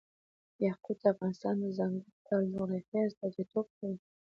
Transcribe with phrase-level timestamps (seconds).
[0.65, 3.97] یاقوت د افغانستان د ځانګړي ډول جغرافیه استازیتوب کوي.